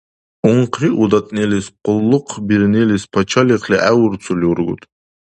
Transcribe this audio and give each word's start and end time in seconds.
Унхъри 0.49 0.89
удатнилис, 1.03 1.67
къуллукъбирнилис 1.83 3.03
пачалихъли 3.13 3.77
гӀевурцули 3.83 4.45
ургуд? 4.51 4.81